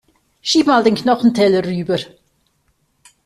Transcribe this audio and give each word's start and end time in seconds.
Schieb 0.41 0.65
mal 0.65 0.83
den 0.83 0.95
Knochenteller 0.95 1.63
rüber. 1.63 1.99